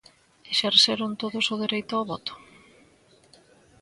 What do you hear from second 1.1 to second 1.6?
todos o